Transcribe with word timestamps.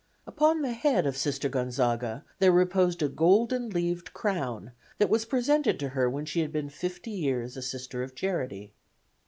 Upon 0.25 0.63
the 0.63 0.73
head 0.73 1.05
of 1.05 1.15
Sister 1.15 1.47
Gonzaga 1.47 2.25
there 2.39 2.51
reposed 2.51 3.03
a 3.03 3.07
golden 3.07 3.69
leaved 3.69 4.13
crown, 4.15 4.71
that 4.97 5.11
was 5.11 5.25
presented 5.25 5.79
to 5.79 5.89
her 5.89 6.09
when 6.09 6.25
she 6.25 6.39
had 6.39 6.51
been 6.51 6.69
50 6.71 7.11
years 7.11 7.55
a 7.55 7.61
Sister 7.61 8.01
of 8.01 8.15
Charity. 8.15 8.73